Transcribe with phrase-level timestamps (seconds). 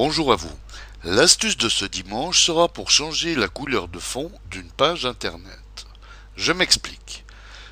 [0.00, 0.56] Bonjour à vous.
[1.02, 5.86] L'astuce de ce dimanche sera pour changer la couleur de fond d'une page internet.
[6.36, 7.24] Je m'explique.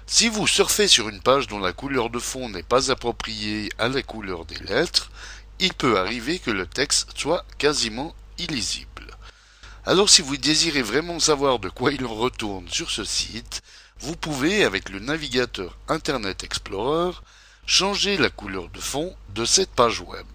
[0.09, 3.87] Si vous surfez sur une page dont la couleur de fond n'est pas appropriée à
[3.87, 5.09] la couleur des lettres,
[5.61, 9.17] il peut arriver que le texte soit quasiment illisible.
[9.85, 13.63] Alors si vous désirez vraiment savoir de quoi il en retourne sur ce site,
[14.01, 17.13] vous pouvez, avec le navigateur Internet Explorer,
[17.67, 20.27] changer la couleur de fond de cette page web.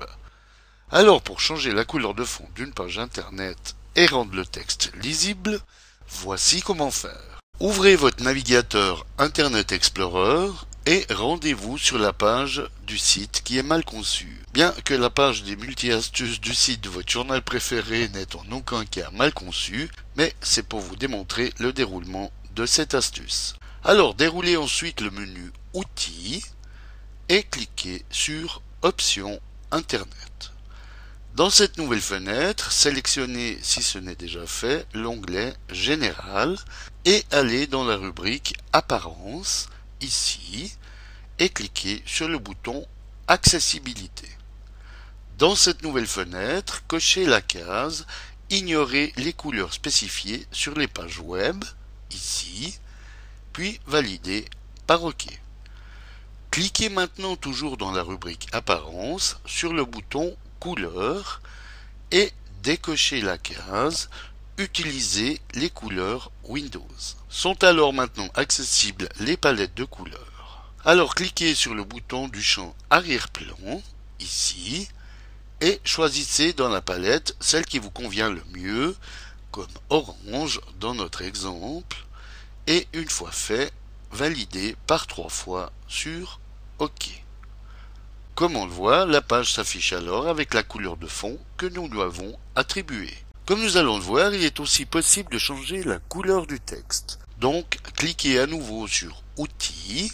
[0.94, 5.62] Alors pour changer la couleur de fond d'une page internet et rendre le texte lisible,
[6.10, 7.40] voici comment faire.
[7.62, 10.52] Ouvrez votre navigateur Internet Explorer
[10.86, 14.44] et rendez-vous sur la page du site qui est mal conçue.
[14.54, 18.84] Bien que la page des multi-astuces du site de votre journal préféré n'est en aucun
[18.84, 23.56] cas mal conçue, mais c'est pour vous démontrer le déroulement de cette astuce.
[23.86, 26.44] Alors déroulez ensuite le menu Outils
[27.30, 29.40] et cliquez sur Options
[29.72, 30.52] Internet.
[31.36, 36.58] Dans cette nouvelle fenêtre, sélectionnez, si ce n'est déjà fait, l'onglet Général
[37.06, 39.70] et allez dans la rubrique Apparence,
[40.02, 40.76] ici,
[41.40, 42.86] et cliquez sur le bouton
[43.30, 44.28] Accessibilité.
[45.38, 48.06] Dans cette nouvelle fenêtre, cochez la case
[48.50, 51.64] Ignorer les couleurs spécifiées sur les pages web,
[52.12, 52.78] ici,
[53.54, 54.50] puis validez
[54.86, 55.28] par OK.
[56.52, 61.42] Cliquez maintenant toujours dans la rubrique Apparence sur le bouton Couleurs
[62.12, 62.32] et
[62.62, 64.12] décochez la case
[64.60, 66.86] Utiliser les couleurs Windows.
[67.30, 70.72] Sont alors maintenant accessibles les palettes de couleurs.
[70.86, 73.82] Alors cliquez sur le bouton du champ Arrière-plan,
[74.20, 74.88] ici,
[75.62, 78.96] et choisissez dans la palette celle qui vous convient le mieux,
[79.50, 82.06] comme orange dans notre exemple,
[82.68, 83.74] et une fois fait,
[84.12, 86.40] validez par trois fois sur
[86.78, 87.24] OK.
[88.36, 91.88] Comme on le voit, la page s'affiche alors avec la couleur de fond que nous
[91.88, 93.18] lui avons attribuée.
[93.46, 97.20] Comme nous allons le voir, il est aussi possible de changer la couleur du texte.
[97.40, 100.12] Donc, cliquez à nouveau sur Outils,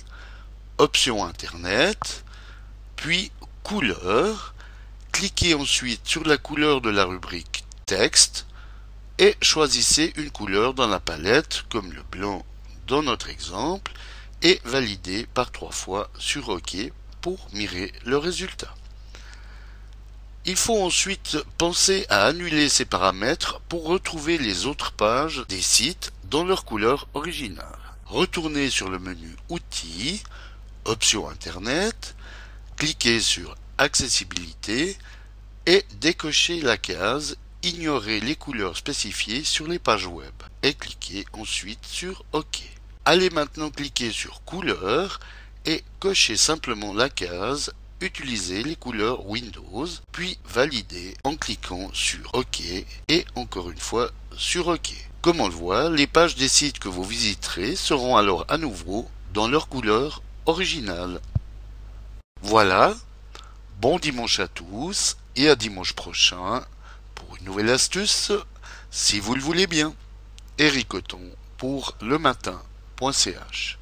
[0.77, 2.23] Options Internet,
[2.95, 3.31] puis
[3.63, 4.55] Couleur.
[5.11, 8.45] Cliquez ensuite sur la couleur de la rubrique Texte
[9.19, 12.45] et choisissez une couleur dans la palette comme le blanc
[12.87, 13.91] dans notre exemple
[14.41, 16.77] et validez par trois fois sur OK
[17.21, 18.73] pour mirer le résultat.
[20.45, 26.13] Il faut ensuite penser à annuler ces paramètres pour retrouver les autres pages des sites
[26.25, 27.65] dans leur couleur originale.
[28.05, 30.23] Retournez sur le menu Outils,
[30.85, 32.15] Options Internet,
[32.77, 34.97] cliquez sur Accessibilité
[35.65, 40.31] et décochez la case Ignorer les couleurs spécifiées sur les pages web
[40.63, 42.63] et cliquez ensuite sur OK.
[43.03, 45.19] Allez maintenant cliquer sur Couleurs
[45.67, 52.61] et cochez simplement la case Utiliser les couleurs Windows, puis valider en cliquant sur OK
[53.07, 54.93] et encore une fois sur OK.
[55.21, 59.09] Comme on le voit, les pages des sites que vous visiterez seront alors à nouveau
[59.33, 61.19] dans leur couleur originale.
[62.43, 62.95] Voilà,
[63.81, 66.63] bon dimanche à tous et à dimanche prochain
[67.15, 68.31] pour une nouvelle astuce,
[68.91, 69.95] si vous le voulez bien.
[70.59, 71.21] Eric Coton
[71.57, 72.61] pour le matin.
[73.11, 73.77] .ch